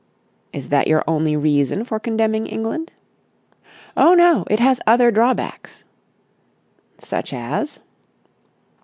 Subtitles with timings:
[0.51, 2.91] "Is that your only reason for condemning England?"
[3.95, 5.83] "Oh no, it has other drawbacks."
[6.97, 7.79] "Such as?"